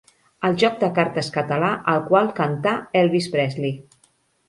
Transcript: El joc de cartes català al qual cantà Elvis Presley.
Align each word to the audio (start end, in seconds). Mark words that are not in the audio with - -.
El 0.47 0.55
joc 0.63 0.79
de 0.83 0.89
cartes 0.95 1.29
català 1.37 1.71
al 1.95 2.03
qual 2.09 2.35
cantà 2.43 2.77
Elvis 3.05 3.33
Presley. 3.37 3.79